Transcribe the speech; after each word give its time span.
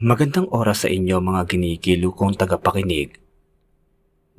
Magandang 0.00 0.48
oras 0.48 0.80
sa 0.80 0.88
inyo 0.88 1.20
mga 1.20 1.44
ginikilo 1.44 2.16
kong 2.16 2.32
tagapakinig. 2.32 3.20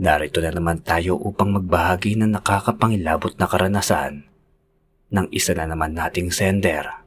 Narito 0.01 0.41
na 0.41 0.49
naman 0.49 0.81
tayo 0.81 1.13
upang 1.21 1.53
magbahagi 1.53 2.17
ng 2.17 2.33
nakakapangilabot 2.33 3.37
na 3.37 3.45
karanasan 3.45 4.25
ng 5.13 5.29
isa 5.29 5.53
na 5.53 5.69
naman 5.69 5.93
nating 5.93 6.33
sender. 6.33 7.05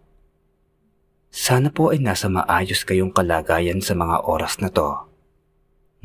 Sana 1.35 1.75
po 1.75 1.91
ay 1.91 1.99
nasa 1.99 2.31
maayos 2.31 2.87
kayong 2.87 3.11
kalagayan 3.11 3.83
sa 3.83 3.99
mga 3.99 4.23
oras 4.23 4.63
na 4.63 4.71
to. 4.71 5.03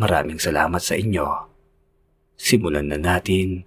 Maraming 0.02 0.41
salamat 0.41 0.81
sa 0.81 0.97
inyo. 0.97 1.29
Simulan 2.34 2.89
na 2.89 2.97
natin 2.97 3.61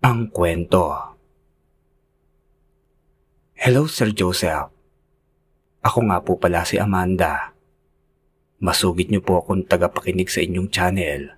ang 0.00 0.32
kwento. 0.32 1.12
Hello 3.52 3.84
Sir 3.84 4.16
Joseph. 4.16 4.72
Ako 5.84 6.08
nga 6.08 6.24
po 6.24 6.40
pala 6.40 6.64
si 6.64 6.80
Amanda. 6.80 7.53
Masugid 8.64 9.12
niyo 9.12 9.20
po 9.20 9.44
akong 9.44 9.68
tagapakinig 9.68 10.32
sa 10.32 10.40
inyong 10.40 10.72
channel. 10.72 11.36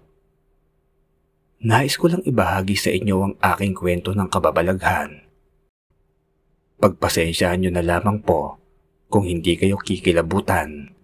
Nais 1.66 1.98
ko 1.98 2.06
lang 2.06 2.22
ibahagi 2.22 2.78
sa 2.78 2.94
inyo 2.94 3.16
ang 3.18 3.34
aking 3.42 3.74
kwento 3.74 4.14
ng 4.14 4.30
kababalaghan. 4.30 5.26
Pagpasensyahan 6.78 7.58
niyo 7.58 7.74
na 7.74 7.82
lamang 7.82 8.22
po 8.22 8.62
kung 9.10 9.26
hindi 9.26 9.58
kayo 9.58 9.74
kikilabutan. 9.74 10.94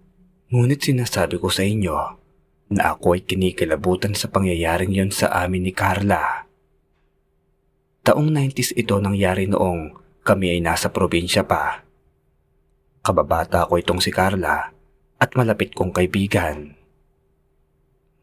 Ngunit 0.55 0.87
sinasabi 0.87 1.43
ko 1.43 1.51
sa 1.51 1.67
inyo 1.67 1.99
na 2.71 2.95
ako 2.95 3.19
ay 3.19 3.27
kinikilabutan 3.27 4.15
sa 4.15 4.31
pangyayaring 4.31 4.95
yon 4.95 5.11
sa 5.11 5.27
amin 5.43 5.67
ni 5.67 5.75
Carla. 5.75 6.47
Taong 8.07 8.31
90s 8.31 8.79
ito 8.79 8.95
nangyari 9.03 9.51
noong 9.51 9.99
kami 10.23 10.55
ay 10.55 10.61
nasa 10.63 10.95
probinsya 10.95 11.43
pa. 11.43 11.83
Kababata 13.03 13.67
ko 13.67 13.75
itong 13.75 13.99
si 13.99 14.15
Carla 14.15 14.72
at 15.23 15.39
malapit 15.39 15.71
kong 15.71 15.95
kaibigan. 15.95 16.75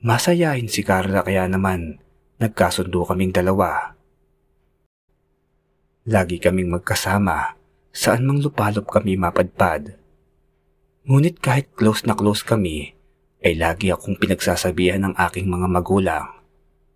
Masayahin 0.03 0.67
si 0.67 0.83
Carla 0.83 1.23
kaya 1.23 1.47
naman 1.47 2.03
nagkasundo 2.43 3.07
kaming 3.07 3.31
dalawa. 3.31 3.95
Lagi 6.03 6.43
kaming 6.43 6.67
magkasama 6.67 7.55
saan 7.95 8.27
mang 8.27 8.43
lupalop 8.43 8.83
kami 8.91 9.15
mapadpad. 9.15 9.95
Ngunit 11.07 11.39
kahit 11.39 11.71
close 11.73 12.03
na 12.03 12.13
close 12.13 12.43
kami, 12.43 12.93
ay 13.39 13.55
lagi 13.55 13.89
akong 13.89 14.19
pinagsasabihan 14.19 14.99
ng 15.07 15.15
aking 15.15 15.47
mga 15.47 15.67
magulang 15.71 16.27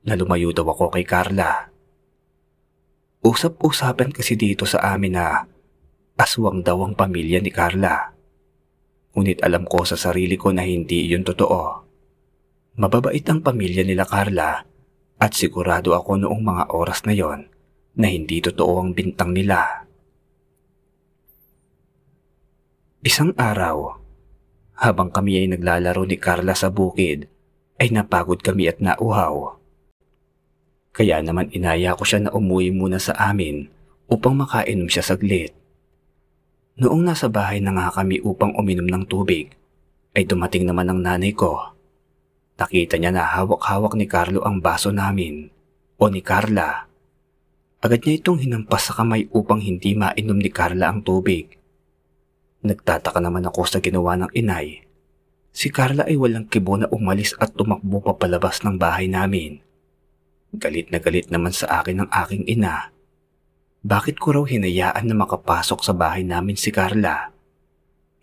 na 0.04 0.14
lumayo 0.20 0.52
daw 0.52 0.68
ako 0.68 0.92
kay 0.92 1.08
Carla. 1.08 1.72
Usap-usapan 3.24 4.12
kasi 4.12 4.36
dito 4.36 4.68
sa 4.68 4.84
amin 4.92 5.16
na 5.16 5.48
aswang 6.20 6.60
daw 6.62 6.84
ang 6.84 6.94
pamilya 6.94 7.40
ni 7.40 7.50
Carla. 7.50 8.13
Ngunit 9.14 9.46
alam 9.46 9.70
ko 9.70 9.86
sa 9.86 9.94
sarili 9.94 10.36
ko 10.36 10.50
na 10.50 10.66
hindi 10.66 11.06
yun 11.06 11.22
totoo. 11.22 11.86
Mababait 12.82 13.22
ang 13.30 13.46
pamilya 13.46 13.86
nila 13.86 14.10
Carla 14.10 14.66
at 15.22 15.32
sigurado 15.38 15.94
ako 15.94 16.26
noong 16.26 16.42
mga 16.42 16.64
oras 16.74 17.06
na 17.06 17.14
yon 17.14 17.46
na 17.94 18.10
hindi 18.10 18.42
totoo 18.42 18.82
ang 18.82 18.98
bintang 18.98 19.38
nila. 19.38 19.86
Isang 23.06 23.38
araw, 23.38 24.00
habang 24.82 25.14
kami 25.14 25.46
ay 25.46 25.48
naglalaro 25.54 26.04
ni 26.10 26.18
Carla 26.18 26.58
sa 26.58 26.74
bukid, 26.74 27.30
ay 27.78 27.94
napagod 27.94 28.42
kami 28.42 28.66
at 28.66 28.82
nauhaw. 28.82 29.60
Kaya 30.94 31.22
naman 31.22 31.54
inaya 31.54 31.94
ko 31.94 32.06
siya 32.06 32.26
na 32.26 32.32
umuwi 32.34 32.74
muna 32.74 32.98
sa 32.98 33.14
amin 33.18 33.70
upang 34.10 34.38
makainom 34.38 34.90
siya 34.90 35.06
saglit. 35.06 35.54
Noong 36.74 37.06
nasa 37.06 37.30
bahay 37.30 37.62
na 37.62 37.70
nga 37.70 37.94
kami 37.94 38.18
upang 38.26 38.58
uminom 38.58 38.90
ng 38.90 39.06
tubig, 39.06 39.54
ay 40.18 40.26
dumating 40.26 40.66
naman 40.66 40.90
ang 40.90 41.06
nanay 41.06 41.30
ko. 41.30 41.78
Nakita 42.58 42.98
niya 42.98 43.14
na 43.14 43.30
hawak-hawak 43.30 43.94
ni 43.94 44.10
Carlo 44.10 44.42
ang 44.42 44.58
baso 44.58 44.90
namin, 44.90 45.54
o 46.02 46.10
ni 46.10 46.26
Carla. 46.26 46.90
Agad 47.78 48.02
niya 48.02 48.18
itong 48.18 48.42
hinampas 48.42 48.90
sa 48.90 48.98
kamay 48.98 49.30
upang 49.30 49.62
hindi 49.62 49.94
mainom 49.94 50.42
ni 50.42 50.50
Carla 50.50 50.90
ang 50.90 51.06
tubig. 51.06 51.62
Nagtataka 52.66 53.22
naman 53.22 53.46
ako 53.46 53.70
sa 53.70 53.78
ginawa 53.78 54.18
ng 54.18 54.34
inay. 54.34 54.82
Si 55.54 55.70
Carla 55.70 56.10
ay 56.10 56.18
walang 56.18 56.50
kibo 56.50 56.74
na 56.74 56.90
umalis 56.90 57.38
at 57.38 57.54
tumakbo 57.54 58.02
papalabas 58.02 58.66
ng 58.66 58.82
bahay 58.82 59.06
namin. 59.06 59.62
Galit 60.50 60.90
na 60.90 60.98
galit 60.98 61.30
naman 61.30 61.54
sa 61.54 61.86
akin 61.86 62.02
ng 62.02 62.10
aking 62.10 62.50
ina 62.50 62.93
bakit 63.84 64.16
ko 64.16 64.32
raw 64.32 64.48
hinayaan 64.48 65.12
na 65.12 65.16
makapasok 65.20 65.84
sa 65.84 65.92
bahay 65.92 66.24
namin 66.24 66.56
si 66.56 66.72
Carla? 66.72 67.36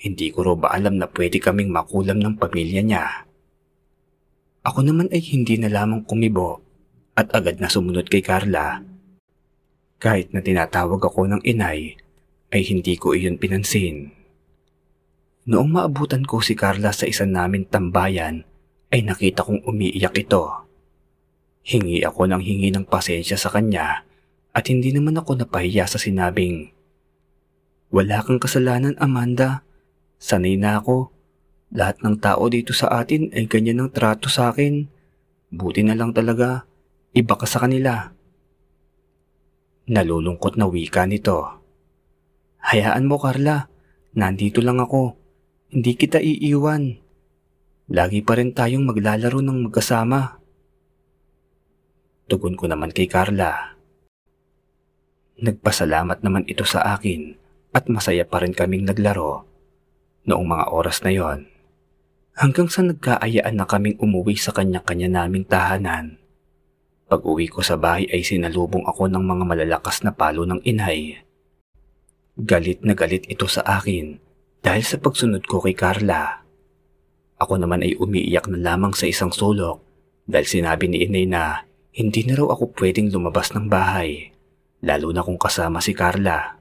Hindi 0.00 0.32
ko 0.32 0.40
raw 0.40 0.56
ba 0.56 0.72
alam 0.72 0.96
na 0.96 1.04
pwede 1.04 1.36
kaming 1.36 1.68
makulam 1.68 2.16
ng 2.16 2.40
pamilya 2.40 2.80
niya? 2.80 3.28
Ako 4.64 4.80
naman 4.80 5.12
ay 5.12 5.20
hindi 5.20 5.60
na 5.60 5.68
lamang 5.68 6.08
kumibo 6.08 6.64
at 7.12 7.28
agad 7.36 7.60
na 7.60 7.68
sumunod 7.68 8.08
kay 8.08 8.24
Carla. 8.24 8.80
Kahit 10.00 10.32
na 10.32 10.40
tinatawag 10.40 10.96
ako 10.96 11.28
ng 11.28 11.44
inay, 11.44 11.92
ay 12.56 12.62
hindi 12.64 12.96
ko 12.96 13.12
iyon 13.12 13.36
pinansin. 13.36 14.16
Noong 15.44 15.76
maabutan 15.76 16.24
ko 16.24 16.40
si 16.40 16.56
Carla 16.56 16.88
sa 16.96 17.04
isa 17.04 17.28
namin 17.28 17.68
tambayan, 17.68 18.48
ay 18.88 19.04
nakita 19.04 19.44
kong 19.44 19.68
umiiyak 19.68 20.24
ito. 20.24 20.64
Hingi 21.68 22.00
ako 22.00 22.32
ng 22.32 22.40
hingi 22.40 22.72
ng 22.72 22.88
pasensya 22.88 23.36
sa 23.36 23.52
kanya 23.52 24.08
at 24.50 24.66
hindi 24.66 24.90
naman 24.90 25.14
ako 25.18 25.38
napahiya 25.38 25.86
sa 25.86 25.98
sinabing, 25.98 26.74
Wala 27.90 28.22
kang 28.22 28.38
kasalanan, 28.38 28.94
Amanda. 29.02 29.66
Sanay 30.20 30.54
na 30.54 30.78
ako. 30.78 31.10
Lahat 31.74 31.98
ng 32.02 32.18
tao 32.22 32.46
dito 32.46 32.70
sa 32.70 32.90
atin 33.02 33.30
ay 33.34 33.50
ganyan 33.50 33.82
ang 33.82 33.90
trato 33.90 34.30
sa 34.30 34.54
akin. 34.54 34.86
Buti 35.50 35.82
na 35.82 35.98
lang 35.98 36.14
talaga. 36.14 36.66
Iba 37.10 37.34
ka 37.34 37.46
sa 37.50 37.66
kanila. 37.66 38.14
Nalulungkot 39.90 40.54
na 40.54 40.70
wika 40.70 41.02
nito. 41.10 41.42
Hayaan 42.62 43.10
mo, 43.10 43.18
Carla. 43.18 43.66
Nandito 44.14 44.62
lang 44.62 44.78
ako. 44.78 45.18
Hindi 45.74 45.98
kita 45.98 46.22
iiwan. 46.22 46.94
Lagi 47.90 48.22
pa 48.22 48.38
rin 48.38 48.54
tayong 48.54 48.86
maglalaro 48.86 49.42
ng 49.42 49.66
magkasama. 49.66 50.38
Tugon 52.30 52.54
ko 52.54 52.70
naman 52.70 52.94
kay 52.94 53.10
Carla. 53.10 53.79
Nagpasalamat 55.40 56.20
naman 56.20 56.44
ito 56.44 56.68
sa 56.68 56.84
akin 56.92 57.32
at 57.72 57.88
masaya 57.88 58.28
pa 58.28 58.44
rin 58.44 58.52
kaming 58.52 58.84
naglaro 58.84 59.48
noong 60.28 60.44
mga 60.44 60.64
oras 60.68 61.00
na 61.00 61.16
yon. 61.16 61.48
Hanggang 62.36 62.68
sa 62.68 62.84
nagkaayaan 62.84 63.56
na 63.56 63.64
kaming 63.64 63.96
umuwi 63.96 64.36
sa 64.36 64.52
kanya-kanya 64.52 65.08
naming 65.08 65.48
tahanan. 65.48 66.20
Pag 67.08 67.24
uwi 67.24 67.48
ko 67.48 67.64
sa 67.64 67.80
bahay 67.80 68.04
ay 68.12 68.20
sinalubong 68.20 68.84
ako 68.84 69.08
ng 69.08 69.24
mga 69.24 69.44
malalakas 69.48 70.04
na 70.04 70.12
palo 70.12 70.44
ng 70.44 70.60
inay. 70.60 71.24
Galit 72.36 72.84
na 72.84 72.92
galit 72.92 73.24
ito 73.24 73.48
sa 73.48 73.64
akin 73.64 74.20
dahil 74.60 74.84
sa 74.84 75.00
pagsunod 75.00 75.48
ko 75.48 75.64
kay 75.64 75.72
Carla. 75.72 76.44
Ako 77.40 77.56
naman 77.56 77.80
ay 77.80 77.96
umiiyak 77.96 78.44
na 78.52 78.60
lamang 78.60 78.92
sa 78.92 79.08
isang 79.08 79.32
sulok 79.32 79.80
dahil 80.28 80.44
sinabi 80.44 80.84
ni 80.84 81.08
inay 81.08 81.24
na 81.24 81.64
hindi 81.96 82.28
na 82.28 82.36
raw 82.36 82.52
ako 82.52 82.76
pwedeng 82.76 83.08
lumabas 83.08 83.56
ng 83.56 83.72
bahay 83.72 84.36
lalo 84.80 85.12
na 85.12 85.24
kung 85.24 85.36
kasama 85.36 85.80
si 85.80 85.92
Carla. 85.92 86.60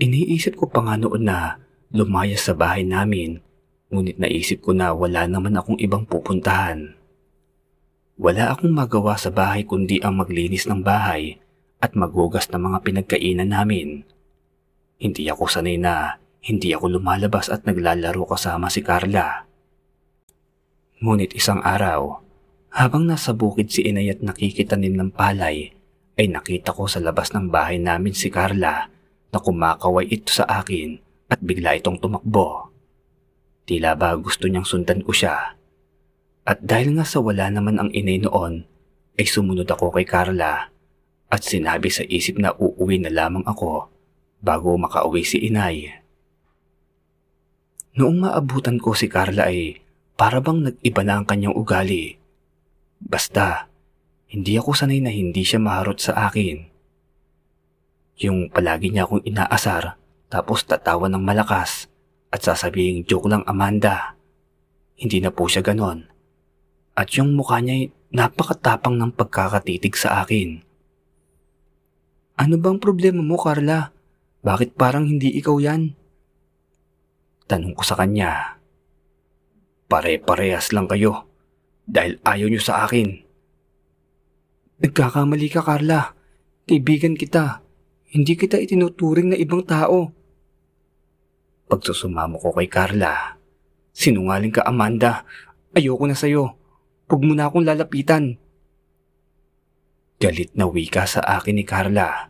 Iniisip 0.00 0.56
ko 0.56 0.68
pa 0.68 0.84
nga 0.84 0.96
noon 0.96 1.24
na 1.24 1.60
lumayas 1.92 2.48
sa 2.48 2.56
bahay 2.56 2.84
namin, 2.84 3.40
ngunit 3.92 4.16
naisip 4.16 4.64
ko 4.64 4.72
na 4.72 4.96
wala 4.96 5.28
naman 5.28 5.56
akong 5.56 5.76
ibang 5.80 6.08
pupuntahan. 6.08 6.96
Wala 8.16 8.52
akong 8.56 8.72
magawa 8.72 9.16
sa 9.16 9.32
bahay 9.32 9.64
kundi 9.64 10.00
ang 10.00 10.20
maglinis 10.20 10.68
ng 10.68 10.80
bahay 10.80 11.40
at 11.82 11.96
maghugas 11.98 12.48
ng 12.52 12.60
mga 12.60 12.78
pinagkainan 12.84 13.50
namin. 13.50 14.06
Hindi 15.02 15.26
ako 15.28 15.50
sanay 15.50 15.76
na 15.76 16.22
hindi 16.42 16.74
ako 16.74 16.98
lumalabas 16.98 17.50
at 17.50 17.62
naglalaro 17.66 18.26
kasama 18.26 18.66
si 18.66 18.82
Carla. 18.82 19.46
Ngunit 21.02 21.34
isang 21.34 21.62
araw, 21.62 22.22
habang 22.70 23.06
nasa 23.06 23.34
bukid 23.34 23.70
si 23.70 23.86
Inay 23.86 24.10
at 24.10 24.22
nakikitanim 24.22 24.94
ng 24.94 25.10
palay, 25.14 25.74
ay 26.16 26.28
nakita 26.28 26.76
ko 26.76 26.84
sa 26.84 27.00
labas 27.00 27.32
ng 27.32 27.48
bahay 27.48 27.80
namin 27.80 28.12
si 28.12 28.28
Carla 28.28 28.88
na 29.32 29.38
kumakaway 29.40 30.08
ito 30.12 30.28
sa 30.28 30.44
akin 30.44 31.00
at 31.32 31.40
bigla 31.40 31.76
itong 31.80 31.96
tumakbo. 31.96 32.68
Tila 33.64 33.96
ba 33.96 34.12
gusto 34.20 34.44
niyang 34.50 34.68
sundan 34.68 35.00
ko 35.00 35.14
siya. 35.14 35.56
At 36.42 36.58
dahil 36.60 36.98
nga 36.98 37.06
sa 37.06 37.22
wala 37.22 37.48
naman 37.48 37.78
ang 37.78 37.88
inay 37.94 38.20
noon, 38.20 38.66
ay 39.16 39.26
sumunod 39.28 39.68
ako 39.68 39.94
kay 39.94 40.04
Carla 40.04 40.68
at 41.32 41.40
sinabi 41.40 41.88
sa 41.88 42.04
isip 42.04 42.36
na 42.36 42.52
uuwi 42.52 43.00
na 43.00 43.08
lamang 43.08 43.46
ako 43.48 43.88
bago 44.42 44.76
makauwi 44.76 45.24
si 45.24 45.40
inay. 45.48 45.88
Noong 47.96 48.26
maabutan 48.26 48.76
ko 48.82 48.92
si 48.92 49.08
Carla 49.08 49.48
ay 49.48 49.80
para 50.18 50.44
bang 50.44 50.68
nag-iba 50.68 51.02
na 51.04 51.20
ang 51.20 51.26
kanyang 51.28 51.56
ugali. 51.56 52.16
Basta, 53.00 53.71
hindi 54.32 54.56
ako 54.56 54.72
sanay 54.72 55.04
na 55.04 55.12
hindi 55.12 55.44
siya 55.44 55.60
maharot 55.60 56.00
sa 56.00 56.32
akin. 56.32 56.64
Yung 58.24 58.48
palagi 58.48 58.88
niya 58.88 59.04
akong 59.04 59.20
inaasar 59.28 60.00
tapos 60.32 60.64
tatawa 60.64 61.12
ng 61.12 61.20
malakas 61.20 61.92
at 62.32 62.40
sasabing 62.40 63.04
joke 63.04 63.28
lang 63.28 63.44
Amanda, 63.44 64.16
hindi 64.96 65.20
na 65.20 65.28
po 65.28 65.52
siya 65.52 65.60
ganon. 65.60 66.08
At 66.96 67.12
yung 67.12 67.36
mukha 67.36 67.60
niya 67.60 67.92
napakatapang 68.08 68.96
ng 68.96 69.12
pagkakatitig 69.12 70.00
sa 70.00 70.24
akin. 70.24 70.64
Ano 72.40 72.56
bang 72.56 72.80
problema 72.80 73.20
mo, 73.20 73.36
Carla? 73.36 73.92
Bakit 74.40 74.80
parang 74.80 75.04
hindi 75.04 75.28
ikaw 75.36 75.60
yan? 75.60 75.92
Tanong 77.44 77.76
ko 77.76 77.84
sa 77.84 78.00
kanya. 78.00 78.56
Pare-parehas 79.92 80.72
lang 80.72 80.88
kayo 80.88 81.28
dahil 81.84 82.16
ayaw 82.24 82.48
niyo 82.48 82.64
sa 82.64 82.88
akin. 82.88 83.31
Nagkakamali 84.82 85.46
ka, 85.46 85.62
Carla. 85.62 86.10
Kaibigan 86.66 87.14
kita. 87.14 87.62
Hindi 88.10 88.34
kita 88.34 88.58
itinuturing 88.58 89.30
na 89.30 89.38
ibang 89.38 89.62
tao. 89.62 90.10
Pagsusumamo 91.70 92.36
ko 92.42 92.50
kay 92.52 92.68
Carla, 92.68 93.38
sinungaling 93.94 94.52
ka 94.52 94.66
Amanda. 94.66 95.24
Ayoko 95.72 96.04
na 96.04 96.18
sa'yo. 96.18 96.58
Huwag 97.08 97.22
mo 97.22 97.32
na 97.32 97.48
akong 97.48 97.64
lalapitan. 97.64 98.36
Galit 100.20 100.52
na 100.58 100.68
wika 100.68 101.06
sa 101.08 101.24
akin 101.24 101.56
ni 101.56 101.64
Carla. 101.64 102.28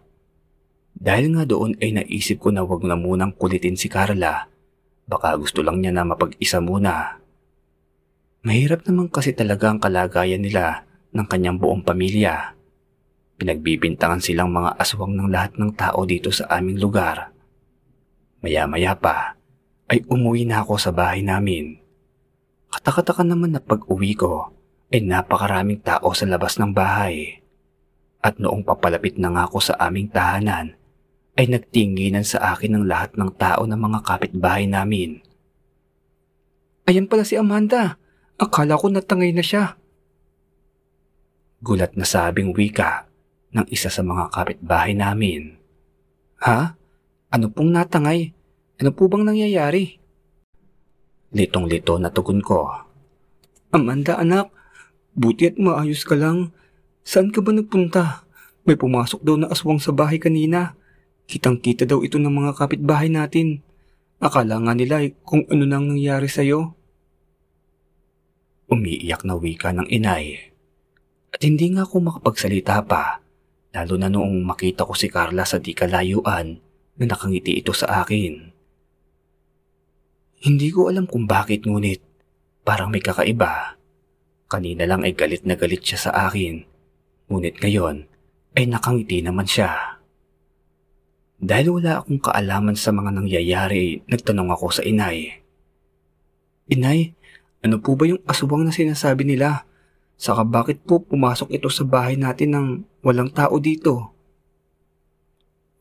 Dahil 0.92 1.34
nga 1.34 1.48
doon 1.48 1.74
ay 1.82 1.96
naisip 1.96 2.38
ko 2.38 2.54
na 2.54 2.62
wag 2.62 2.84
na 2.86 2.94
munang 2.94 3.34
kulitin 3.34 3.74
si 3.74 3.88
Carla. 3.90 4.46
Baka 5.08 5.34
gusto 5.40 5.64
lang 5.64 5.82
niya 5.82 5.90
na 5.90 6.06
mapag-isa 6.06 6.62
muna. 6.62 7.18
Mahirap 8.44 8.86
naman 8.86 9.10
kasi 9.10 9.34
talaga 9.34 9.72
ang 9.72 9.82
kalagayan 9.82 10.44
nila 10.44 10.86
ng 11.12 11.26
kanyang 11.28 11.60
buong 11.60 11.84
pamilya. 11.84 12.56
Pinagbibintangan 13.36 14.24
silang 14.24 14.52
mga 14.52 14.76
aswang 14.80 15.12
ng 15.16 15.28
lahat 15.28 15.56
ng 15.60 15.72
tao 15.76 16.04
dito 16.08 16.32
sa 16.32 16.48
aming 16.56 16.80
lugar. 16.80 17.32
Maya-maya 18.42 18.96
pa 18.96 19.36
ay 19.92 20.02
umuwi 20.08 20.48
na 20.48 20.64
ako 20.64 20.80
sa 20.80 20.90
bahay 20.90 21.20
namin. 21.20 21.78
Katakataka 22.72 23.22
naman 23.22 23.52
na 23.52 23.60
pag-uwi 23.60 24.16
ko 24.16 24.48
ay 24.88 25.04
napakaraming 25.04 25.84
tao 25.84 26.12
sa 26.16 26.24
labas 26.24 26.56
ng 26.56 26.72
bahay. 26.72 27.44
At 28.24 28.40
noong 28.40 28.64
papalapit 28.64 29.20
na 29.20 29.28
nga 29.34 29.44
ako 29.44 29.58
sa 29.60 29.74
aming 29.76 30.08
tahanan 30.08 30.78
ay 31.36 31.48
nagtinginan 31.48 32.24
sa 32.24 32.52
akin 32.52 32.76
ng 32.76 32.84
lahat 32.86 33.16
ng 33.16 33.30
tao 33.36 33.64
ng 33.64 33.76
mga 33.76 34.00
kapitbahay 34.04 34.68
namin. 34.68 35.20
Ayan 36.86 37.08
pala 37.08 37.24
si 37.24 37.34
Amanda. 37.40 37.96
Akala 38.36 38.76
ko 38.76 38.88
natangay 38.92 39.32
na 39.32 39.44
siya. 39.44 39.80
Gulat 41.62 41.94
na 41.94 42.02
sabing 42.02 42.50
wika 42.58 43.06
ng 43.54 43.70
isa 43.70 43.86
sa 43.86 44.02
mga 44.02 44.34
kapitbahay 44.34 44.98
namin. 44.98 45.54
Ha? 46.42 46.74
Ano 47.30 47.46
pong 47.54 47.70
natangay? 47.70 48.34
Ano 48.82 48.90
po 48.90 49.06
bang 49.06 49.22
nangyayari? 49.22 49.94
Litong-lito 51.30 52.02
na 52.02 52.10
tugon 52.10 52.42
ko. 52.42 52.66
Amanda 53.70 54.18
anak, 54.18 54.50
buti 55.14 55.54
at 55.54 55.56
maayos 55.62 56.02
ka 56.02 56.18
lang. 56.18 56.50
Saan 57.06 57.30
ka 57.30 57.38
ba 57.38 57.54
nagpunta? 57.54 58.26
May 58.66 58.74
pumasok 58.74 59.22
daw 59.22 59.38
na 59.38 59.46
aswang 59.46 59.78
sa 59.78 59.94
bahay 59.94 60.18
kanina. 60.18 60.74
Kitang-kita 61.30 61.86
daw 61.86 62.02
ito 62.02 62.18
ng 62.18 62.42
mga 62.42 62.58
kapitbahay 62.58 63.06
natin. 63.06 63.62
Akala 64.18 64.58
nga 64.58 64.74
nila 64.74 64.98
eh, 64.98 65.14
kung 65.22 65.46
ano 65.46 65.62
nang 65.62 65.94
nangyari 65.94 66.26
sa'yo. 66.26 66.74
Umiiyak 68.66 69.22
na 69.22 69.38
wika 69.38 69.70
ng 69.70 69.86
inay. 69.86 70.51
At 71.32 71.40
hindi 71.40 71.72
nga 71.72 71.88
ako 71.88 71.96
makapagsalita 72.04 72.84
pa 72.84 73.22
lalo 73.72 73.94
na 73.96 74.12
noong 74.12 74.44
makita 74.44 74.84
ko 74.84 74.92
si 74.92 75.08
Carla 75.08 75.48
sa 75.48 75.56
di 75.56 75.72
kalayuan 75.72 76.60
na 77.00 77.04
nakangiti 77.08 77.56
ito 77.56 77.72
sa 77.72 78.04
akin. 78.04 78.52
Hindi 80.44 80.68
ko 80.68 80.92
alam 80.92 81.08
kung 81.08 81.24
bakit 81.24 81.64
ngunit 81.64 82.04
parang 82.62 82.92
may 82.92 83.00
kakaiba. 83.00 83.80
Kanina 84.46 84.84
lang 84.84 85.00
ay 85.08 85.16
galit 85.16 85.48
na 85.48 85.56
galit 85.56 85.80
siya 85.80 86.10
sa 86.10 86.28
akin, 86.28 86.60
ngunit 87.32 87.56
ngayon 87.64 88.04
ay 88.52 88.68
nakangiti 88.68 89.24
naman 89.24 89.48
siya. 89.48 90.02
Dahil 91.42 91.72
wala 91.72 92.04
akong 92.04 92.20
kaalaman 92.20 92.76
sa 92.76 92.92
mga 92.92 93.10
nangyayari, 93.18 94.04
nagtanong 94.06 94.52
ako 94.52 94.78
sa 94.78 94.82
inay. 94.84 95.42
Inay, 96.70 97.16
ano 97.64 97.80
po 97.80 97.96
ba 97.96 98.06
yung 98.06 98.22
aswang 98.28 98.62
na 98.62 98.70
sinasabi 98.70 99.26
nila? 99.26 99.66
Saka 100.22 100.46
bakit 100.46 100.86
po 100.86 101.02
pumasok 101.02 101.50
ito 101.50 101.66
sa 101.66 101.82
bahay 101.82 102.14
natin 102.14 102.54
nang 102.54 102.68
walang 103.02 103.34
tao 103.34 103.58
dito? 103.58 104.14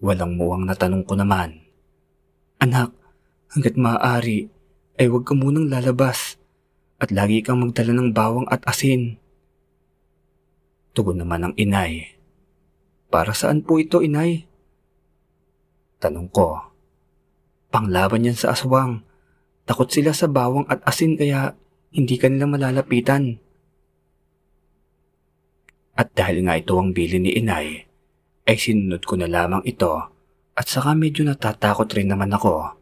Walang 0.01 0.33
muwang 0.33 0.65
na 0.65 0.73
tanong 0.73 1.05
ko 1.05 1.13
naman. 1.13 1.61
Anak, 2.57 2.89
hanggat 3.53 3.77
maaari 3.77 4.49
ay 4.97 5.05
huwag 5.13 5.29
ka 5.29 5.37
munang 5.37 5.69
lalabas 5.69 6.41
at 6.97 7.13
lagi 7.13 7.45
kang 7.45 7.61
magdala 7.61 7.93
ng 7.93 8.17
bawang 8.17 8.49
at 8.49 8.65
asin. 8.65 9.21
Tugon 10.97 11.21
naman 11.21 11.45
ng 11.45 11.53
inay. 11.61 12.17
Para 13.13 13.37
saan 13.37 13.61
po 13.61 13.77
ito, 13.77 14.01
inay? 14.01 14.49
Tanong 16.01 16.33
ko. 16.33 16.65
Panglaban 17.69 18.25
yan 18.25 18.33
sa 18.33 18.57
aswang. 18.57 19.05
Takot 19.69 19.93
sila 19.93 20.17
sa 20.17 20.25
bawang 20.25 20.65
at 20.65 20.81
asin 20.81 21.13
kaya 21.13 21.53
hindi 21.93 22.17
kanila 22.17 22.49
malalapitan. 22.49 23.37
At 25.97 26.15
dahil 26.15 26.47
nga 26.47 26.55
ito 26.55 26.75
ang 26.79 26.95
bili 26.95 27.19
ni 27.19 27.35
inay, 27.35 27.85
ay 28.47 28.57
sinunod 28.57 29.03
ko 29.03 29.19
na 29.19 29.27
lamang 29.27 29.61
ito 29.67 29.91
at 30.55 30.65
saka 30.67 30.95
medyo 30.95 31.23
natatakot 31.23 31.87
rin 31.95 32.11
naman 32.11 32.31
ako. 32.31 32.77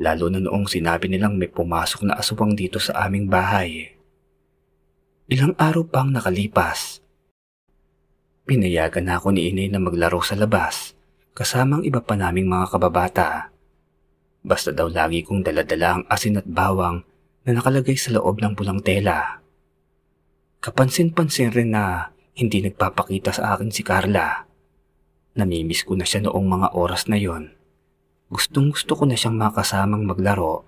Lalo 0.00 0.26
na 0.32 0.40
noong 0.40 0.64
sinabi 0.64 1.12
nilang 1.12 1.36
may 1.36 1.50
pumasok 1.50 2.08
na 2.08 2.16
aswang 2.16 2.56
dito 2.56 2.80
sa 2.80 3.06
aming 3.06 3.28
bahay. 3.28 3.92
Ilang 5.30 5.54
araw 5.60 5.86
pang 5.86 6.10
nakalipas. 6.10 7.04
Pinayagan 8.48 9.06
na 9.06 9.20
ako 9.20 9.36
ni 9.36 9.52
inay 9.52 9.70
na 9.70 9.78
maglaro 9.78 10.18
sa 10.24 10.34
labas 10.34 10.98
kasamang 11.40 11.86
iba 11.86 12.02
pa 12.02 12.18
naming 12.18 12.50
mga 12.50 12.66
kababata. 12.76 13.48
Basta 14.44 14.72
daw 14.72 14.92
lagi 14.92 15.24
kong 15.24 15.40
daladala 15.40 16.00
ang 16.00 16.04
asin 16.08 16.40
at 16.40 16.44
bawang 16.44 17.00
na 17.44 17.50
nakalagay 17.56 17.96
sa 17.96 18.12
loob 18.16 18.40
ng 18.40 18.52
pulang 18.52 18.80
tela. 18.84 19.40
Kapansin-pansin 20.60 21.52
rin 21.52 21.72
na 21.72 22.12
hindi 22.40 22.64
nagpapakita 22.64 23.36
sa 23.36 23.52
akin 23.52 23.68
si 23.68 23.84
Carla. 23.84 24.48
Namimiss 25.36 25.84
ko 25.84 25.92
na 25.92 26.08
siya 26.08 26.24
noong 26.24 26.46
mga 26.48 26.68
oras 26.72 27.04
na 27.12 27.20
yon. 27.20 27.52
Gustong 28.32 28.72
gusto 28.72 28.96
ko 28.96 29.04
na 29.04 29.12
siyang 29.12 29.36
makasamang 29.36 30.08
maglaro, 30.08 30.64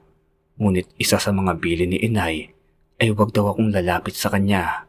ngunit 0.60 0.92
isa 1.00 1.16
sa 1.16 1.32
mga 1.32 1.56
bili 1.56 1.88
ni 1.88 1.96
inay 1.96 2.52
ay 3.00 3.08
wag 3.16 3.32
daw 3.32 3.56
akong 3.56 3.72
lalapit 3.72 4.12
sa 4.12 4.28
kanya. 4.28 4.84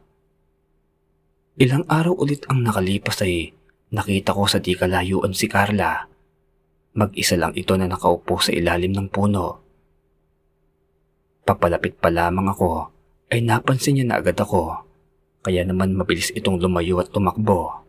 Ilang 1.56 1.88
araw 1.88 2.20
ulit 2.20 2.44
ang 2.52 2.60
nakalipas 2.60 3.24
ay 3.24 3.56
nakita 3.96 4.36
ko 4.36 4.44
sa 4.44 4.60
di 4.60 4.76
kalayuan 4.76 5.32
si 5.32 5.48
Carla. 5.48 6.04
Mag-isa 6.94 7.40
lang 7.40 7.56
ito 7.56 7.74
na 7.80 7.88
nakaupo 7.88 8.38
sa 8.44 8.52
ilalim 8.52 8.92
ng 8.92 9.08
puno. 9.08 9.46
Papalapit 11.48 11.96
pa 11.96 12.12
lamang 12.12 12.52
ako 12.52 12.92
ay 13.32 13.40
napansin 13.40 13.98
niya 13.98 14.04
na 14.06 14.16
agad 14.20 14.38
ako 14.38 14.93
kaya 15.44 15.60
naman 15.60 15.92
mabilis 15.92 16.32
itong 16.32 16.56
lumayo 16.56 17.04
at 17.04 17.12
tumakbo. 17.12 17.84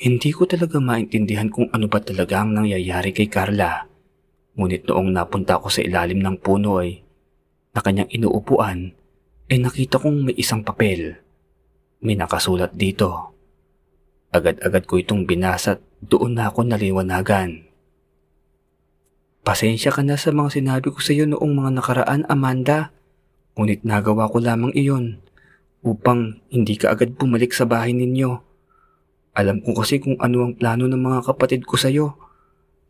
Hindi 0.00 0.32
ko 0.32 0.48
talaga 0.48 0.80
maintindihan 0.80 1.52
kung 1.52 1.68
ano 1.68 1.92
ba 1.92 2.00
talaga 2.00 2.40
ang 2.40 2.56
nangyayari 2.56 3.12
kay 3.12 3.28
Carla. 3.28 3.84
Ngunit 4.56 4.88
noong 4.88 5.12
napunta 5.12 5.60
ako 5.60 5.68
sa 5.68 5.84
ilalim 5.84 6.24
ng 6.24 6.40
puno 6.40 6.80
ay 6.80 7.04
na 7.76 7.84
kanyang 7.84 8.08
inuupuan 8.08 8.96
ay 9.52 9.58
nakita 9.60 10.00
kong 10.00 10.32
may 10.32 10.36
isang 10.40 10.64
papel. 10.64 11.20
May 12.00 12.16
nakasulat 12.16 12.72
dito. 12.72 13.36
Agad-agad 14.32 14.88
ko 14.88 14.96
itong 14.96 15.28
binasa 15.28 15.76
at 15.76 15.80
doon 16.00 16.38
na 16.38 16.48
ako 16.48 16.64
naliwanagan. 16.64 17.68
Pasensya 19.44 19.92
ka 19.92 20.00
na 20.00 20.16
sa 20.16 20.32
mga 20.32 20.62
sinabi 20.62 20.88
ko 20.94 21.00
sa 21.02 21.12
iyo 21.12 21.28
noong 21.28 21.52
mga 21.52 21.70
nakaraan, 21.74 22.22
Amanda. 22.30 22.94
Ngunit 23.58 23.82
nagawa 23.82 24.30
ko 24.30 24.38
lamang 24.38 24.72
iyon 24.72 25.27
upang 25.82 26.42
hindi 26.50 26.74
ka 26.74 26.94
agad 26.94 27.14
bumalik 27.14 27.54
sa 27.54 27.68
bahay 27.68 27.94
ninyo. 27.94 28.30
Alam 29.38 29.62
ko 29.62 29.78
kasi 29.78 30.02
kung 30.02 30.18
ano 30.18 30.50
ang 30.50 30.58
plano 30.58 30.90
ng 30.90 30.98
mga 30.98 31.20
kapatid 31.30 31.62
ko 31.62 31.78
sa'yo. 31.78 32.18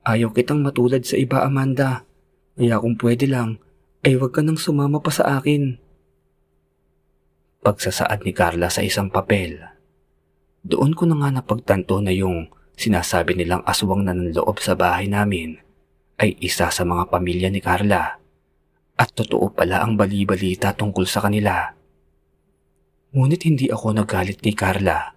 Ayaw 0.09 0.33
kitang 0.33 0.65
matulad 0.65 1.05
sa 1.05 1.21
iba, 1.21 1.45
Amanda. 1.45 2.09
Kaya 2.57 2.81
kung 2.81 2.97
pwede 2.97 3.29
lang, 3.29 3.61
ay 4.01 4.17
huwag 4.17 4.33
ka 4.33 4.41
nang 4.41 4.57
sumama 4.57 5.05
pa 5.05 5.13
sa 5.13 5.37
akin. 5.37 5.77
Pagsasaad 7.61 8.25
ni 8.25 8.33
Carla 8.33 8.73
sa 8.73 8.81
isang 8.81 9.13
papel. 9.13 9.61
Doon 10.65 10.97
ko 10.97 11.05
na 11.05 11.21
nga 11.21 11.29
napagtanto 11.29 12.01
na 12.01 12.15
yung 12.15 12.49
sinasabi 12.79 13.37
nilang 13.37 13.61
aswang 13.69 14.07
na 14.07 14.17
ng 14.17 14.33
loob 14.33 14.63
sa 14.63 14.73
bahay 14.73 15.11
namin 15.11 15.61
ay 16.19 16.35
isa 16.43 16.73
sa 16.73 16.83
mga 16.83 17.13
pamilya 17.13 17.53
ni 17.53 17.61
Carla. 17.63 18.19
At 18.99 19.15
totoo 19.15 19.55
pala 19.55 19.85
ang 19.85 19.95
bali-balita 19.95 20.75
tungkol 20.75 21.07
sa 21.07 21.23
kanila. 21.23 21.78
Ngunit 23.19 23.51
hindi 23.51 23.67
ako 23.67 23.99
nagalit 23.99 24.39
kay 24.39 24.55
Carla. 24.55 25.11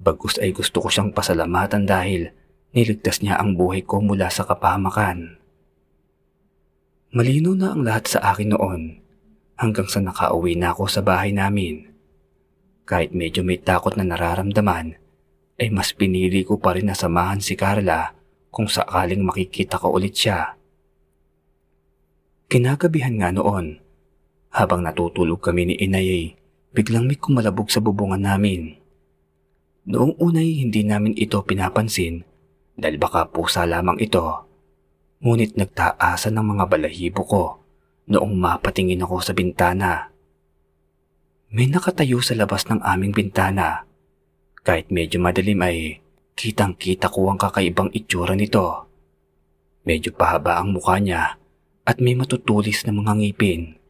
Bagus 0.00 0.40
ay 0.40 0.56
gusto 0.56 0.80
ko 0.80 0.88
siyang 0.88 1.12
pasalamatan 1.12 1.84
dahil 1.84 2.32
niligtas 2.72 3.20
niya 3.20 3.36
ang 3.36 3.52
buhay 3.52 3.84
ko 3.84 4.00
mula 4.00 4.32
sa 4.32 4.48
kapahamakan. 4.48 5.36
Malino 7.12 7.52
na 7.52 7.76
ang 7.76 7.84
lahat 7.84 8.16
sa 8.16 8.32
akin 8.32 8.56
noon 8.56 9.04
hanggang 9.60 9.84
sa 9.92 10.00
nakauwi 10.00 10.56
na 10.56 10.72
ako 10.72 10.88
sa 10.88 11.04
bahay 11.04 11.36
namin. 11.36 11.92
Kahit 12.88 13.12
medyo 13.12 13.44
may 13.44 13.60
takot 13.60 13.92
na 14.00 14.08
nararamdaman, 14.08 14.96
ay 15.60 15.68
mas 15.68 15.92
pinili 15.92 16.48
ko 16.48 16.56
pa 16.56 16.80
rin 16.80 16.88
na 16.88 16.96
samahan 16.96 17.44
si 17.44 17.60
Carla 17.60 18.16
kung 18.48 18.72
sakaling 18.72 19.20
makikita 19.20 19.76
ko 19.76 19.92
ulit 19.92 20.16
siya. 20.16 20.56
Kinagabihan 22.48 23.20
nga 23.20 23.28
noon, 23.36 23.84
habang 24.48 24.80
natutulog 24.80 25.44
kami 25.44 25.68
ni 25.68 25.76
Inay 25.76 26.08
ay 26.08 26.24
biglang 26.72 27.08
may 27.08 27.16
kumalabog 27.16 27.72
sa 27.72 27.80
bubungan 27.80 28.20
namin. 28.20 28.76
Noong 29.88 30.20
unay 30.20 30.60
hindi 30.60 30.84
namin 30.84 31.16
ito 31.16 31.40
pinapansin 31.40 32.20
dahil 32.76 33.00
baka 33.00 33.24
pusa 33.32 33.64
lamang 33.64 33.96
ito. 33.98 34.44
Ngunit 35.24 35.56
nagtaasan 35.56 36.36
ng 36.36 36.46
mga 36.54 36.64
balahibo 36.68 37.22
ko 37.24 37.44
noong 38.08 38.36
mapatingin 38.36 39.02
ako 39.02 39.16
sa 39.20 39.32
bintana. 39.32 40.12
May 41.48 41.72
nakatayo 41.72 42.20
sa 42.20 42.36
labas 42.36 42.68
ng 42.68 42.84
aming 42.84 43.16
bintana. 43.16 43.88
Kahit 44.60 44.92
medyo 44.92 45.16
madilim 45.16 45.64
ay 45.64 46.04
kitang 46.36 46.76
kita 46.76 47.08
ko 47.08 47.32
ang 47.32 47.40
kakaibang 47.40 47.88
itsura 47.96 48.36
nito. 48.36 48.84
Medyo 49.88 50.12
pahaba 50.12 50.60
ang 50.60 50.76
mukha 50.76 51.00
niya 51.00 51.40
at 51.88 51.96
may 52.04 52.12
matutulis 52.12 52.84
na 52.84 52.92
mga 52.92 53.12
ngipin. 53.16 53.80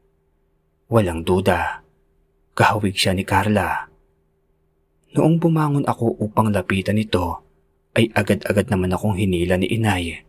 Walang 0.87 1.27
duda, 1.27 1.83
kahawig 2.59 2.99
siya 2.99 3.15
ni 3.15 3.23
Carla. 3.23 3.87
Noong 5.15 5.39
bumangon 5.39 5.87
ako 5.87 6.19
upang 6.19 6.51
lapitan 6.51 6.99
ito, 6.99 7.39
ay 7.95 8.11
agad-agad 8.11 8.67
naman 8.67 8.91
akong 8.91 9.15
hinila 9.15 9.55
ni 9.55 9.71
inay. 9.71 10.27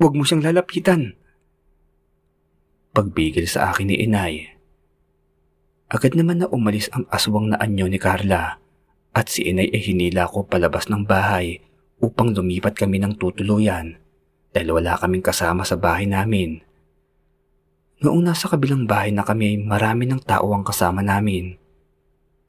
Huwag 0.00 0.16
mo 0.16 0.24
siyang 0.24 0.40
lalapitan. 0.40 1.12
Pagbigil 2.96 3.44
sa 3.44 3.68
akin 3.68 3.92
ni 3.92 4.00
inay. 4.00 4.56
Agad 5.92 6.16
naman 6.16 6.40
na 6.40 6.48
umalis 6.48 6.88
ang 6.96 7.04
aswang 7.12 7.52
na 7.52 7.60
anyo 7.60 7.84
ni 7.84 8.00
Carla 8.00 8.56
at 9.12 9.26
si 9.28 9.44
inay 9.44 9.68
ay 9.68 9.82
hinila 9.84 10.24
ko 10.30 10.48
palabas 10.48 10.88
ng 10.88 11.04
bahay 11.04 11.60
upang 12.00 12.32
lumipat 12.32 12.78
kami 12.78 12.96
ng 13.02 13.20
tutuluyan 13.20 14.00
dahil 14.56 14.80
wala 14.80 14.96
kaming 14.96 15.22
kasama 15.22 15.62
sa 15.66 15.76
bahay 15.76 16.08
namin. 16.08 16.64
Noong 18.00 18.24
nasa 18.24 18.48
kabilang 18.48 18.88
bahay 18.88 19.12
na 19.12 19.20
kami 19.20 19.60
marami 19.60 20.08
ng 20.08 20.24
tao 20.24 20.56
ang 20.56 20.64
kasama 20.64 21.04
namin. 21.04 21.60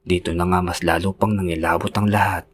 Dito 0.00 0.32
na 0.32 0.48
nga 0.48 0.64
mas 0.64 0.80
lalo 0.80 1.12
pang 1.12 1.36
nangilabot 1.36 1.92
ang 1.92 2.08
lahat. 2.08 2.48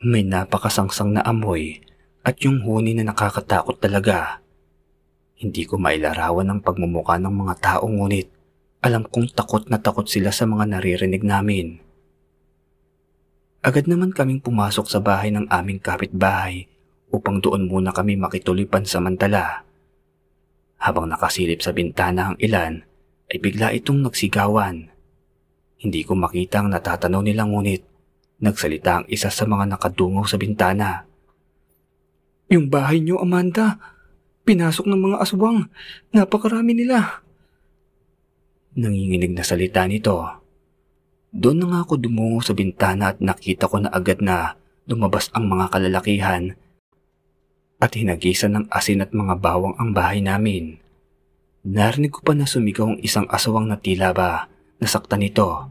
May 0.00 0.24
napakasangsang 0.24 1.12
na 1.12 1.22
amoy 1.24 1.84
at 2.24 2.40
yung 2.40 2.64
huni 2.64 2.96
na 2.96 3.12
nakakatakot 3.12 3.76
talaga. 3.76 4.40
Hindi 5.36 5.68
ko 5.68 5.76
mailarawan 5.76 6.48
ang 6.48 6.60
pagmumukha 6.64 7.20
ng 7.20 7.34
mga 7.44 7.54
tao 7.60 7.84
ngunit 7.84 8.32
alam 8.80 9.04
kong 9.04 9.36
takot 9.36 9.68
na 9.68 9.76
takot 9.76 10.08
sila 10.08 10.32
sa 10.32 10.48
mga 10.48 10.78
naririnig 10.78 11.26
namin. 11.26 11.76
Agad 13.60 13.84
naman 13.84 14.16
kaming 14.16 14.40
pumasok 14.40 14.88
sa 14.88 15.02
bahay 15.04 15.28
ng 15.28 15.50
aming 15.52 15.82
kapitbahay 15.82 16.70
upang 17.12 17.42
doon 17.44 17.68
muna 17.68 17.92
kami 17.92 18.16
makituloy 18.16 18.64
pansamantala. 18.64 19.66
Habang 20.76 21.08
nakasilip 21.08 21.64
sa 21.64 21.72
bintana 21.72 22.32
ang 22.32 22.36
ilan, 22.38 22.84
ay 23.32 23.38
bigla 23.42 23.74
itong 23.74 24.04
nagsigawan. 24.06 24.92
Hindi 25.76 26.00
ko 26.06 26.16
makita 26.16 26.62
ang 26.62 26.72
natatanaw 26.72 27.20
nila 27.24 27.44
ngunit 27.44 27.82
nagsalita 28.40 29.02
ang 29.02 29.06
isa 29.08 29.32
sa 29.32 29.48
mga 29.48 29.76
nakadungaw 29.76 30.24
sa 30.28 30.36
bintana. 30.36 31.08
Yung 32.52 32.68
bahay 32.70 33.02
niyo, 33.02 33.18
Amanda. 33.18 33.80
Pinasok 34.46 34.86
ng 34.86 35.00
mga 35.10 35.16
aswang. 35.18 35.66
Napakarami 36.14 36.72
nila. 36.76 37.24
Nanginginig 38.78 39.34
na 39.34 39.42
salita 39.42 39.82
nito. 39.88 40.22
Doon 41.34 41.58
na 41.58 41.66
nga 41.72 41.78
ako 41.82 41.98
dumungo 41.98 42.40
sa 42.44 42.54
bintana 42.54 43.12
at 43.12 43.18
nakita 43.18 43.66
ko 43.66 43.82
na 43.82 43.90
agad 43.90 44.22
na 44.22 44.54
lumabas 44.86 45.32
ang 45.34 45.50
mga 45.50 45.66
kalalakihan 45.72 46.54
at 47.86 47.94
hinagisan 47.94 48.58
ng 48.58 48.64
asin 48.74 49.06
at 49.06 49.14
mga 49.14 49.38
bawang 49.38 49.78
ang 49.78 49.94
bahay 49.94 50.18
namin. 50.18 50.82
Narinig 51.62 52.10
ko 52.10 52.26
pa 52.26 52.34
na 52.34 52.46
sumigaw 52.46 52.94
ang 52.94 52.98
isang 52.98 53.30
aswang 53.30 53.70
na 53.70 53.78
tila 53.78 54.10
ba 54.10 54.50
nasaktan 54.82 55.22
nito. 55.22 55.70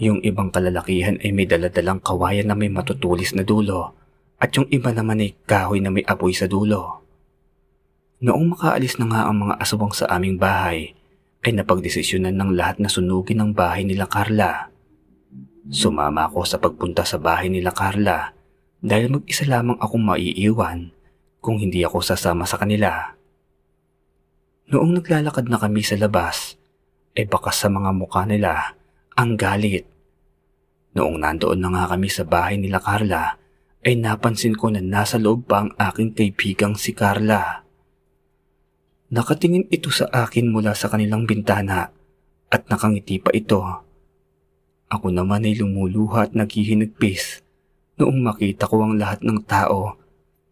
Yung 0.00 0.24
ibang 0.24 0.48
kalalakihan 0.48 1.20
ay 1.20 1.30
may 1.36 1.44
daladalang 1.44 2.00
kawayan 2.00 2.48
na 2.48 2.56
may 2.56 2.72
matutulis 2.72 3.36
na 3.36 3.44
dulo 3.44 3.92
at 4.40 4.50
yung 4.56 4.66
iba 4.72 4.90
naman 4.90 5.20
ay 5.20 5.36
kahoy 5.44 5.78
na 5.84 5.92
may 5.92 6.02
apoy 6.08 6.32
sa 6.32 6.48
dulo. 6.48 7.04
Noong 8.24 8.56
makaalis 8.56 8.96
na 8.96 9.06
nga 9.12 9.20
ang 9.28 9.46
mga 9.46 9.60
aswang 9.60 9.92
sa 9.92 10.08
aming 10.10 10.38
bahay, 10.38 10.94
ay 11.42 11.52
napagdesisyonan 11.58 12.38
ng 12.38 12.50
lahat 12.54 12.78
na 12.78 12.86
sunugin 12.86 13.42
ang 13.42 13.50
bahay 13.50 13.82
nila 13.82 14.06
Carla. 14.06 14.70
Sumama 15.70 16.30
ako 16.30 16.46
sa 16.46 16.62
pagpunta 16.62 17.02
sa 17.02 17.18
bahay 17.18 17.50
nila 17.50 17.74
Carla 17.74 18.41
dahil 18.82 19.14
mag-isa 19.14 19.46
lamang 19.46 19.78
akong 19.78 20.02
maiiwan 20.02 20.90
kung 21.38 21.62
hindi 21.62 21.86
ako 21.86 22.02
sasama 22.02 22.42
sa 22.44 22.58
kanila. 22.58 23.14
Noong 24.74 24.98
naglalakad 24.98 25.46
na 25.46 25.58
kami 25.62 25.86
sa 25.86 25.94
labas, 25.94 26.58
ay 27.14 27.30
bakas 27.30 27.62
sa 27.62 27.70
mga 27.70 27.94
mukha 27.94 28.26
nila 28.26 28.74
ang 29.14 29.38
galit. 29.38 29.86
Noong 30.98 31.22
nandoon 31.22 31.62
na 31.62 31.70
nga 31.70 31.84
kami 31.94 32.10
sa 32.10 32.26
bahay 32.26 32.58
nila 32.58 32.82
Carla, 32.82 33.38
ay 33.82 33.98
napansin 33.98 34.58
ko 34.58 34.70
na 34.70 34.82
nasa 34.82 35.18
loob 35.18 35.46
pa 35.46 35.66
ang 35.66 35.70
aking 35.78 36.14
kaibigang 36.14 36.74
si 36.74 36.94
Carla. 36.94 37.62
Nakatingin 39.12 39.68
ito 39.68 39.92
sa 39.92 40.08
akin 40.08 40.48
mula 40.48 40.72
sa 40.72 40.88
kanilang 40.88 41.28
bintana 41.28 41.92
at 42.48 42.62
nakangiti 42.72 43.20
pa 43.20 43.30
ito. 43.34 43.60
Ako 44.88 45.12
naman 45.12 45.44
ay 45.44 45.60
lumuluha 45.60 46.30
at 46.30 46.32
naghihinagpis 46.32 47.41
noong 48.02 48.18
makita 48.18 48.66
ko 48.66 48.82
ang 48.82 48.98
lahat 48.98 49.22
ng 49.22 49.46
tao 49.46 49.94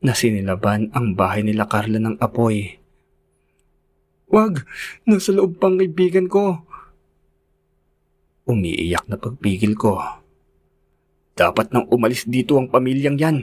na 0.01 0.15
sinilaban 0.15 0.89
ang 0.95 1.19
bahay 1.19 1.43
nila 1.43 1.67
Carla 1.67 1.99
ng 1.99 2.17
apoy. 2.23 2.79
Wag! 4.31 4.63
Nasa 5.11 5.35
loob 5.35 5.59
pang 5.59 5.75
kaibigan 5.75 6.31
ko! 6.31 6.63
Umiiyak 8.47 9.11
na 9.11 9.19
pagpigil 9.19 9.75
ko. 9.75 9.99
Dapat 11.35 11.75
nang 11.75 11.91
umalis 11.91 12.31
dito 12.31 12.55
ang 12.57 12.71
pamilyang 12.71 13.19
yan. 13.19 13.39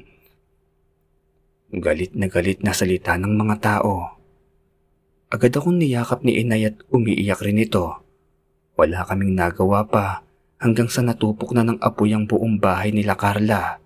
Galit 1.76 2.16
na 2.16 2.32
galit 2.32 2.64
na 2.64 2.72
salita 2.72 3.20
ng 3.20 3.36
mga 3.36 3.56
tao. 3.60 4.16
Agad 5.28 5.52
akong 5.52 5.76
niyakap 5.76 6.24
ni 6.24 6.40
inay 6.40 6.72
at 6.72 6.80
umiiyak 6.88 7.44
rin 7.44 7.60
ito. 7.60 8.00
Wala 8.80 9.04
kaming 9.04 9.36
nagawa 9.36 9.84
pa 9.84 10.24
hanggang 10.64 10.88
sa 10.88 11.04
natupok 11.04 11.52
na 11.52 11.68
ng 11.68 11.78
apoy 11.84 12.16
ang 12.16 12.24
buong 12.24 12.58
bahay 12.58 12.96
nila 12.96 13.20
Carla. 13.20 13.84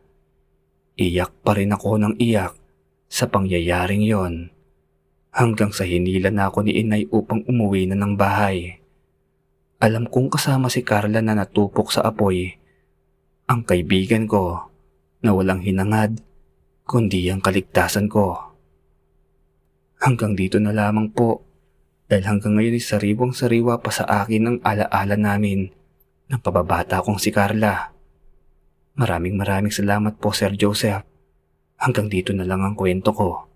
Iyak 0.99 1.31
pa 1.43 1.55
rin 1.55 1.71
ako 1.71 1.99
ng 1.99 2.13
iyak 2.19 2.55
sa 3.11 3.27
pangyayaring 3.27 4.03
yon 4.03 4.51
hanggang 5.31 5.71
sa 5.71 5.87
hinila 5.87 6.27
na 6.27 6.51
ako 6.51 6.67
ni 6.67 6.75
inay 6.79 7.07
upang 7.07 7.43
umuwi 7.47 7.87
na 7.87 7.95
ng 7.95 8.19
bahay. 8.19 8.83
Alam 9.81 10.05
kong 10.05 10.29
kasama 10.29 10.67
si 10.67 10.83
Carla 10.85 11.23
na 11.23 11.33
natupok 11.33 11.89
sa 11.89 12.05
apoy. 12.05 12.53
Ang 13.49 13.65
kaibigan 13.65 14.29
ko 14.29 14.69
na 15.23 15.33
walang 15.33 15.63
hinangad 15.63 16.21
kundi 16.85 17.31
ang 17.31 17.39
kaligtasan 17.39 18.11
ko. 18.11 18.51
Hanggang 20.03 20.35
dito 20.35 20.59
na 20.59 20.75
lamang 20.75 21.09
po 21.09 21.41
dahil 22.11 22.27
hanggang 22.27 22.59
ngayon 22.59 22.75
ay 22.75 22.83
sariwang 22.83 23.33
sariwa 23.33 23.79
pa 23.79 23.89
sa 23.89 24.03
akin 24.03 24.43
ang 24.43 24.57
alaala 24.67 25.15
namin 25.15 25.71
ng 26.27 26.39
kababata 26.43 26.99
kong 26.99 27.17
si 27.17 27.31
Carla. 27.31 27.95
Maraming 28.95 29.39
maraming 29.39 29.71
salamat 29.71 30.19
po 30.19 30.35
Sir 30.35 30.55
Joseph. 30.55 31.07
Hanggang 31.79 32.11
dito 32.11 32.35
na 32.35 32.43
lang 32.43 32.63
ang 32.63 32.75
kwento 32.75 33.15
ko. 33.15 33.50